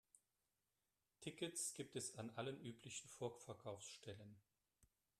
[1.19, 4.35] Tickets gibt es an allen üblichen Vorverkaufsstellen.